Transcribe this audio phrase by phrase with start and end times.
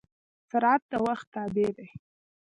[0.49, 1.87] سرعت د وخت تابع دی.